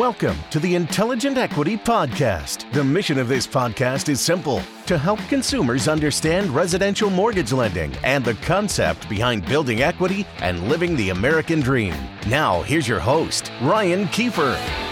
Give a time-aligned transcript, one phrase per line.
[0.00, 2.72] Welcome to the Intelligent Equity Podcast.
[2.72, 8.24] The mission of this podcast is simple to help consumers understand residential mortgage lending and
[8.24, 11.94] the concept behind building equity and living the American dream.
[12.28, 14.89] Now, here's your host, Ryan Kiefer.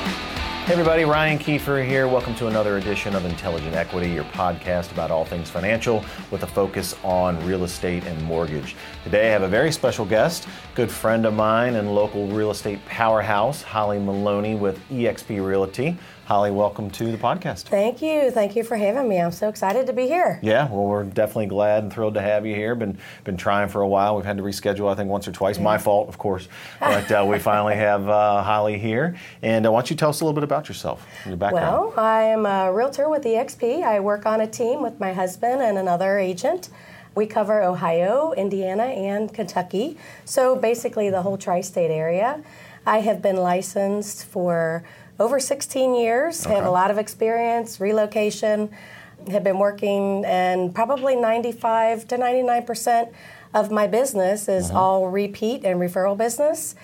[0.68, 2.06] Hey everybody, Ryan Kiefer here.
[2.06, 6.46] Welcome to another edition of Intelligent Equity, your podcast about all things financial with a
[6.46, 8.76] focus on real estate and mortgage.
[9.02, 12.84] Today I have a very special guest, good friend of mine and local real estate
[12.84, 15.96] powerhouse, Holly Maloney with eXp Realty.
[16.28, 17.62] Holly, welcome to the podcast.
[17.62, 18.30] Thank you.
[18.30, 19.18] Thank you for having me.
[19.18, 20.38] I'm so excited to be here.
[20.42, 22.74] Yeah, well, we're definitely glad and thrilled to have you here.
[22.74, 24.14] Been been trying for a while.
[24.14, 25.58] We've had to reschedule, I think, once or twice.
[25.58, 26.46] My fault, of course.
[26.80, 29.16] But uh, we finally have uh, Holly here.
[29.40, 31.92] And uh, why don't you tell us a little bit about yourself, your background?
[31.94, 33.84] Well, I am a realtor with eXp.
[33.84, 36.70] I work on a team with my husband and another agent.
[37.14, 39.98] We cover Ohio, Indiana, and Kentucky.
[40.24, 42.42] So basically, the whole tri state area.
[42.86, 44.82] I have been licensed for
[45.20, 46.54] over 16 years, okay.
[46.54, 48.70] have a lot of experience, relocation,
[49.30, 53.12] have been working, and probably 95 to 99%
[53.52, 54.76] of my business is mm-hmm.
[54.76, 56.74] all repeat and referral business.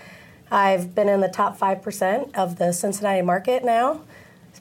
[0.51, 4.03] I've been in the top 5% of the Cincinnati market now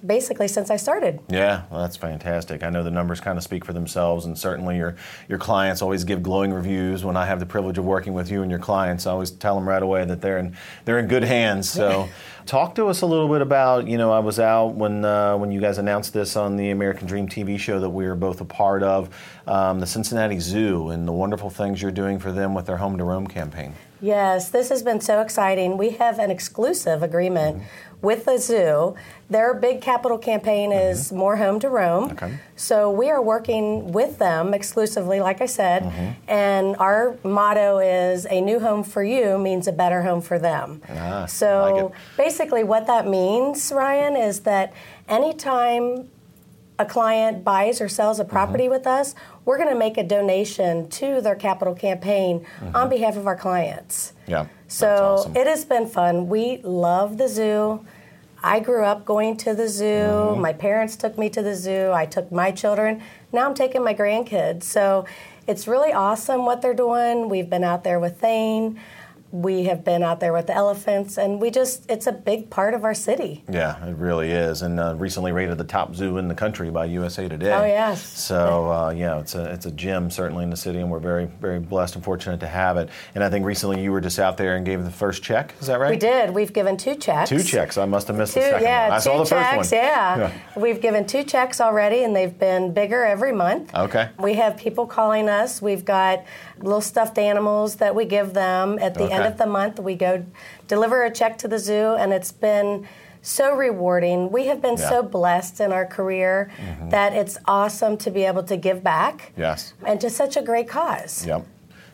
[0.06, 1.20] basically since I started.
[1.30, 2.64] Yeah, well, that's fantastic.
[2.64, 4.96] I know the numbers kind of speak for themselves, and certainly your
[5.28, 7.04] your clients always give glowing reviews.
[7.04, 9.56] When I have the privilege of working with you and your clients, I always tell
[9.56, 11.70] them right away that they're in they're in good hands.
[11.70, 12.10] So,
[12.46, 15.52] talk to us a little bit about you know I was out when uh, when
[15.52, 18.46] you guys announced this on the American Dream TV show that we were both a
[18.46, 19.10] part of,
[19.48, 22.98] um, the Cincinnati Zoo, and the wonderful things you're doing for them with their Home
[22.98, 23.74] to Roam campaign.
[24.04, 25.78] Yes, this has been so exciting.
[25.78, 27.58] We have an exclusive agreement.
[27.58, 28.94] Mm-hmm with the zoo.
[29.30, 30.92] Their big capital campaign mm-hmm.
[30.92, 32.12] is More Home to Roam.
[32.12, 32.38] Okay.
[32.56, 36.30] So we are working with them exclusively, like I said, mm-hmm.
[36.30, 40.82] and our motto is a new home for you means a better home for them.
[40.90, 44.74] Ah, so like basically, what that means, Ryan, is that
[45.08, 46.10] anytime
[46.80, 48.74] a client buys or sells a property mm-hmm.
[48.74, 52.76] with us, we're going to make a donation to their capital campaign mm-hmm.
[52.76, 54.14] on behalf of our clients.
[54.28, 54.48] Yeah.
[54.68, 55.38] So awesome.
[55.38, 56.28] it has been fun.
[56.28, 57.86] We love the zoo.
[58.44, 59.86] I grew up going to the zoo.
[59.86, 60.42] Mm-hmm.
[60.42, 61.92] My parents took me to the zoo.
[61.94, 63.02] I took my children.
[63.32, 64.64] Now I'm taking my grandkids.
[64.64, 65.06] So
[65.48, 67.30] it's really awesome what they're doing.
[67.30, 68.80] We've been out there with Thane
[69.34, 72.76] we have been out there with the elephants, and we just, it's a big part
[72.76, 73.44] of our city.
[73.52, 74.62] Yeah, it really is.
[74.62, 77.52] And uh, recently rated the top zoo in the country by USA Today.
[77.52, 78.06] Oh, yes.
[78.06, 81.26] So, uh, yeah, it's a, it's a gem certainly in the city, and we're very,
[81.26, 82.90] very blessed and fortunate to have it.
[83.16, 85.56] And I think recently you were just out there and gave the first check.
[85.60, 85.90] Is that right?
[85.90, 86.30] We did.
[86.30, 87.32] We've given two checks.
[87.32, 87.80] Two checks.
[87.80, 88.98] I must have missed two, the second yeah, one.
[88.98, 89.82] I saw the checks, first one.
[89.82, 90.18] Yeah.
[90.18, 90.62] yeah.
[90.62, 93.74] We've given two checks already, and they've been bigger every month.
[93.74, 94.10] Okay.
[94.20, 95.60] We have people calling us.
[95.60, 96.24] We've got
[96.60, 99.14] little stuffed animals that we give them at the okay.
[99.14, 99.80] end of the month.
[99.80, 100.26] We go
[100.68, 102.88] deliver a check to the zoo, and it's been
[103.22, 104.32] so rewarding.
[104.32, 104.90] We have been yeah.
[104.90, 106.90] so blessed in our career mm-hmm.
[106.90, 109.32] that it's awesome to be able to give back.
[109.38, 109.74] Yes.
[109.86, 111.26] And to such a great cause.
[111.26, 111.48] Yep.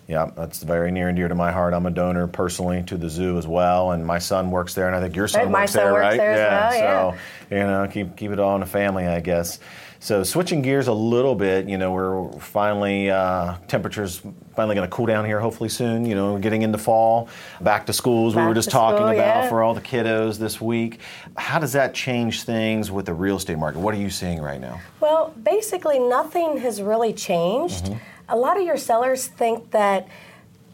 [0.08, 1.76] Yeah, that's very near and dear to my heart.
[1.76, 4.96] I'm a donor personally to the zoo as well, and my son works there, and
[4.96, 6.18] I think your son right, works son there, works right?
[6.18, 7.12] There yeah, well, yeah.
[7.50, 9.60] So you know, keep keep it all in the family, I guess.
[10.02, 14.22] So switching gears a little bit, you know, we're finally uh, temperatures
[14.56, 16.06] finally going to cool down here hopefully soon.
[16.06, 17.28] You know, getting into fall,
[17.60, 18.34] back to schools.
[18.34, 19.50] Back we were just talking school, about yeah.
[19.50, 21.02] for all the kiddos this week.
[21.36, 23.80] How does that change things with the real estate market?
[23.80, 24.80] What are you seeing right now?
[25.02, 27.86] Well, basically nothing has really changed.
[27.86, 27.98] Mm-hmm.
[28.30, 30.08] A lot of your sellers think that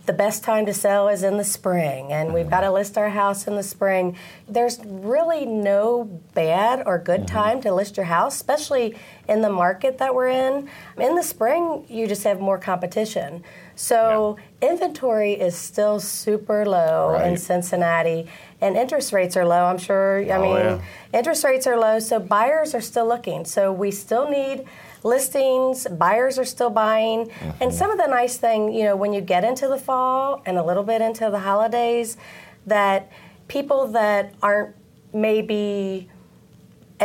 [0.06, 3.10] the best time to sell is in the spring and we've got to list our
[3.10, 4.16] house in the spring.
[4.48, 7.36] There's really no bad or good mm-hmm.
[7.36, 8.96] time to list your house, especially
[9.28, 10.70] in the market that we're in.
[10.98, 13.44] In the spring, you just have more competition.
[13.76, 14.70] So yeah.
[14.70, 17.28] inventory is still super low right.
[17.28, 18.28] in Cincinnati
[18.62, 19.66] and interest rates are low.
[19.66, 20.82] I'm sure, I oh, mean, yeah.
[21.14, 23.46] interest rates are low, so buyers are still looking.
[23.46, 24.66] So we still need
[25.04, 27.26] listings, buyers are still buying.
[27.26, 27.64] Mm-hmm.
[27.64, 30.58] And some of the nice thing, you know, when you get into the fall and
[30.58, 32.18] a little bit into the holidays,
[32.66, 33.12] that
[33.48, 34.76] people that aren't
[35.14, 36.10] maybe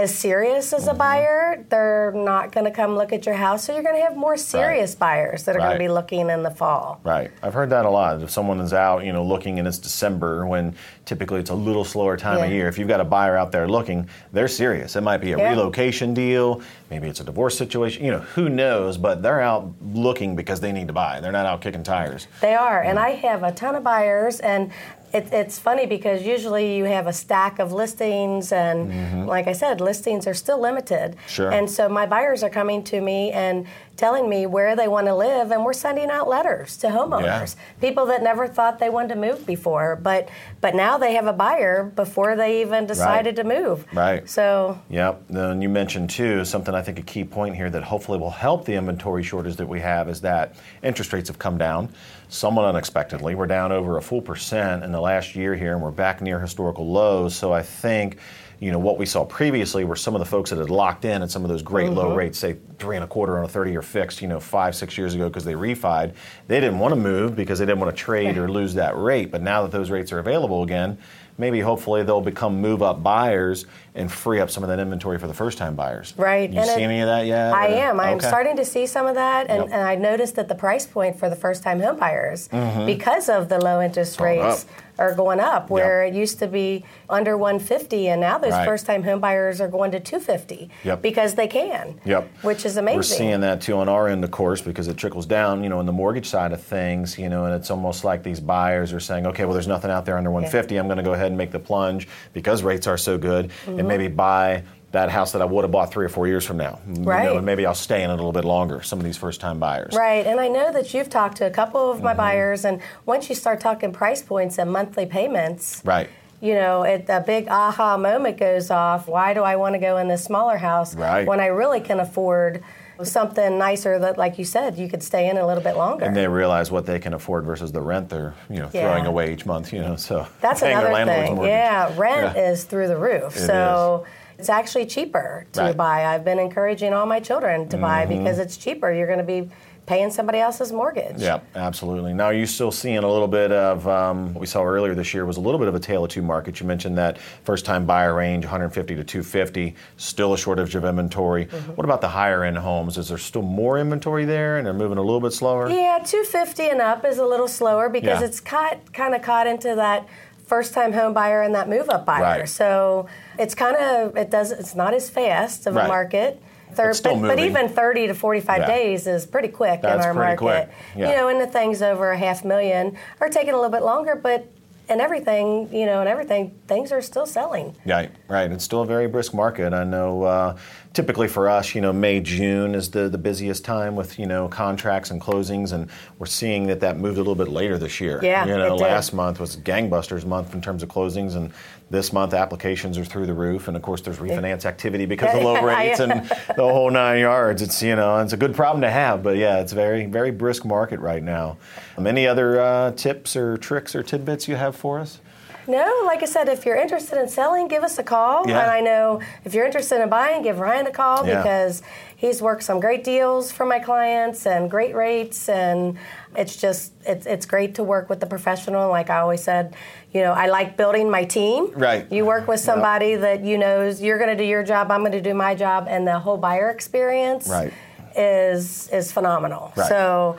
[0.01, 0.99] as serious as a mm-hmm.
[0.99, 3.65] buyer, they're not going to come look at your house.
[3.65, 4.99] So you're going to have more serious right.
[4.99, 5.69] buyers that are right.
[5.69, 7.01] going to be looking in the fall.
[7.05, 7.31] Right.
[7.43, 8.23] I've heard that a lot.
[8.23, 10.75] If someone is out, you know, looking and it's December when
[11.05, 12.45] typically it's a little slower time yeah.
[12.47, 14.97] of year, if you've got a buyer out there looking, they're serious.
[14.97, 15.51] It might be a yeah.
[15.51, 20.35] relocation deal, maybe it's a divorce situation, you know, who knows, but they're out looking
[20.35, 21.21] because they need to buy.
[21.21, 22.27] They're not out kicking tires.
[22.41, 22.83] They are.
[22.83, 24.73] And I have a ton of buyers and
[25.13, 29.27] it, it's funny because usually you have a stack of listings, and mm-hmm.
[29.27, 31.17] like I said, listings are still limited.
[31.27, 31.51] Sure.
[31.51, 33.67] And so my buyers are coming to me and
[34.01, 37.63] telling me where they want to live, and we're sending out letters to homeowners, Yeah.
[37.83, 40.31] people that never thought they wanted to move before, but
[40.63, 43.85] but now they have a buyer before they even decided to move.
[43.93, 44.29] Right.
[44.29, 45.23] So Yep.
[45.29, 48.65] Then you mentioned too something I think a key point here that hopefully will help
[48.65, 51.91] the inventory shortage that we have is that interest rates have come down
[52.31, 53.35] somewhat unexpectedly.
[53.35, 56.41] We're down over a full percent in the last year here, and we're back near
[56.41, 57.35] historical lows.
[57.37, 58.17] So I think.
[58.61, 61.23] You know what we saw previously were some of the folks that had locked in
[61.23, 61.97] at some of those great Mm-hmm.
[61.97, 64.99] low rates, say three and a quarter on a thirty-year fixed, you know, five six
[64.99, 66.13] years ago because they refied.
[66.47, 69.31] They didn't want to move because they didn't want to trade or lose that rate.
[69.31, 70.99] But now that those rates are available again,
[71.39, 73.65] maybe hopefully they'll become move up buyers
[73.95, 76.13] and free up some of that inventory for the first time buyers.
[76.19, 76.51] Right.
[76.51, 77.55] You and see it- any of that yet?
[77.55, 77.99] I am.
[77.99, 78.29] I'm Okay.
[78.29, 79.73] starting to see some of that, and, Yep.
[79.73, 82.49] and I noticed that the price point for the first time home buyers,
[82.85, 84.71] because of the low interest Going rates, up.
[85.01, 85.71] Are going up.
[85.71, 88.65] Where it used to be under 150, and now those Right.
[88.67, 91.03] first time homebuyers are going to 250 Yep.
[91.03, 91.99] because they can.
[92.05, 92.29] Yep.
[92.43, 92.99] Which is amazing.
[92.99, 95.81] We're seeing that too on our end, of course, because it trickles down, you know,
[95.81, 99.01] in the mortgage side of things, you know, and it's almost like these buyers are
[99.01, 100.77] saying, okay, well, there's nothing out there under 150.
[100.77, 103.79] I'm going to go ahead and make the plunge because rates are so good Mm-hmm.
[103.79, 104.63] and maybe buy
[104.93, 106.79] that house that I would have bought three or four years from now.
[106.89, 107.31] You know, Right.
[107.31, 109.59] and maybe I'll stay in it a little bit longer, some of these first time
[109.61, 109.95] buyers.
[109.97, 112.05] Right, and I know that you've talked to a couple of Mm-hmm.
[112.07, 116.09] my buyers, and once you start talking price points and monthly payments, Right.
[116.41, 119.07] you know, it, a big aha moment goes off.
[119.07, 121.27] Why do I want to go in this smaller house Right.
[121.27, 122.63] when I really can afford
[123.03, 126.05] something nicer that, like you said, you could stay in a little bit longer?
[126.05, 128.91] And they realize what they can afford versus the rent they're, you know, Yeah.
[128.91, 130.27] throwing away each month, you know, so.
[130.41, 131.37] That's another thing.
[131.37, 131.49] mortgage.
[131.51, 132.43] Yeah, rent Yeah.
[132.51, 133.37] is through the roof.
[133.37, 134.05] It so
[134.41, 135.77] it's actually cheaper to Right.
[135.77, 136.07] buy.
[136.07, 138.19] I've been encouraging all my children to buy Mm-hmm.
[138.25, 138.91] because it's cheaper.
[138.91, 139.51] You're going to be
[139.85, 141.17] paying somebody else's mortgage.
[141.19, 142.15] Yeah, absolutely.
[142.15, 145.13] Now, are you still seeing a little bit of um, what we saw earlier this
[145.13, 146.61] year was a little bit of a tale of two markets.
[146.61, 151.47] You mentioned that first-time buyer range, 150 to 250, still a shortage of inventory.
[151.47, 151.73] Mm-hmm.
[151.73, 152.97] What about the higher-end homes?
[152.99, 155.69] Is there still more inventory there, and they're moving a little bit slower?
[155.69, 158.27] Yeah, 250 and up is a little slower because Yeah.
[158.27, 160.07] it's caught kind of caught into that
[160.51, 162.23] first time home buyer and that move up buyer.
[162.41, 162.49] Right.
[162.49, 163.07] So
[163.39, 165.85] it's kind of it does it's not as fast of Right.
[165.85, 166.43] a market.
[166.75, 168.67] Thir- but, but even 30 to 45 Yeah.
[168.67, 170.69] days is pretty quick That's in our market.
[170.97, 171.11] Yeah.
[171.11, 174.15] You know, and the things over a half million are taking a little bit longer,
[174.15, 174.47] but
[174.91, 177.75] and everything, you know, and everything, things are still selling.
[177.87, 178.51] Right, right.
[178.51, 179.73] It's still a very brisk market.
[179.73, 180.57] I know uh,
[180.93, 184.49] typically for us, you know, May, June is the, the busiest time with, you know,
[184.49, 185.89] contracts and closings, and
[186.19, 188.21] we're seeing that that moved a little bit later this year.
[188.23, 191.53] Yeah, You know, last month was gangbusters month in terms of closings, and
[191.91, 195.43] this month applications are through the roof, and of course there's refinance activity because of
[195.45, 197.63] low rates and the whole nine yards.
[197.63, 200.65] It's, you know, it's a good problem to have, but yeah, it's very, very brisk
[200.65, 201.59] market right now.
[201.97, 205.21] Um, any other uh, tips or tricks or tidbits you have for us?
[205.69, 208.49] No, like I said, if you're interested in selling, give us a call.
[208.49, 208.63] Yeah.
[208.63, 211.37] And I know if you're interested in buying, give Ryan a call Yeah.
[211.43, 211.83] because
[212.17, 215.49] he's worked some great deals for my clients and great rates.
[215.49, 215.99] And
[216.35, 218.89] it's just, it's, it's great to work with the professional.
[218.89, 219.77] Like I always said,
[220.13, 221.71] you know, I like building my team.
[221.75, 222.11] Right.
[222.11, 225.13] You work with somebody that you knows you're going to do your job, I'm going
[225.13, 227.73] to do my job, and the whole buyer experience Right.
[228.17, 229.73] is is phenomenal.
[229.77, 229.89] Right.
[229.89, 230.37] So,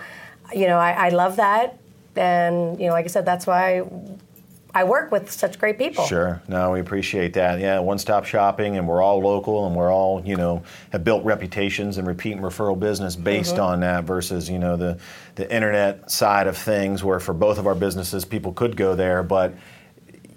[0.53, 1.77] you know, I, I love that.
[2.15, 3.83] And, you know, like I said, that's why
[4.73, 6.05] I work with such great people.
[6.05, 6.41] Sure.
[6.47, 7.59] No, we appreciate that.
[7.59, 11.97] Yeah, one-stop shopping, and we're all local, and we're all, you know, have built reputations
[11.97, 13.63] and repeat and referral business based Mm-hmm.
[13.63, 14.97] on that versus, you know, the
[15.35, 19.23] the internet side of things, where for both of our businesses, people could go there,
[19.23, 19.53] but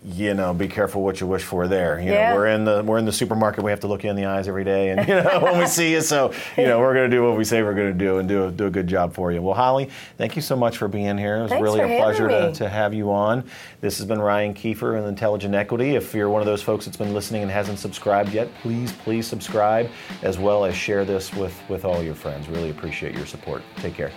[0.06, 1.98] you know, be careful what you wish for there.
[1.98, 2.30] You Yeah.
[2.30, 3.64] know, we're in the we're in the supermarket.
[3.64, 5.66] We have to look you in the eyes every day, and you know when we
[5.66, 6.02] see you.
[6.02, 8.28] So you know, we're going to do what we say we're going to do, and
[8.28, 9.40] do a, do a good job for you.
[9.40, 11.38] Well, Holly, thank you so much for being here.
[11.38, 13.44] It was Thanks really a pleasure to, to have you on.
[13.80, 15.94] This has been Ryan Kiefer and Intelligent Equity.
[15.96, 19.26] If you're one of those folks that's been listening and hasn't subscribed yet, please please
[19.26, 19.88] subscribe
[20.22, 22.46] as well as share this with with all your friends.
[22.48, 23.62] Really appreciate your support.
[23.76, 24.12] Take care.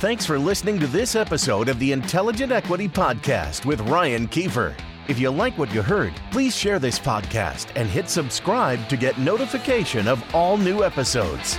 [0.00, 4.74] Thanks for listening to this episode of the Intelligent Equity Podcast with Ryan Kiefer.
[5.06, 9.18] If you like what you heard, please share this podcast and hit subscribe to get
[9.18, 11.58] notification of all new episodes.